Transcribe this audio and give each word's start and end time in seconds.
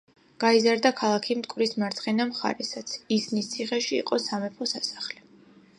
გაიზარდა 0.43 0.91
ქალაქი 1.01 1.37
მტკვრის 1.41 1.75
მარცხენა 1.83 2.27
მხარესაც; 2.31 2.95
ისნის 3.19 3.53
ციხეში 3.53 3.97
იყო 4.01 4.21
სამეფო 4.27 4.75
სასახლე. 4.77 5.25